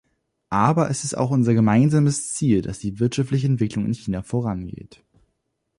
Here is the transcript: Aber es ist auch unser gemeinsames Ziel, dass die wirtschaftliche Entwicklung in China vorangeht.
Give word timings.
Aber 0.49 0.89
es 0.89 1.03
ist 1.03 1.15
auch 1.15 1.29
unser 1.29 1.53
gemeinsames 1.53 2.33
Ziel, 2.33 2.63
dass 2.63 2.79
die 2.79 2.99
wirtschaftliche 2.99 3.45
Entwicklung 3.45 3.85
in 3.85 3.93
China 3.93 4.23
vorangeht. 4.23 5.03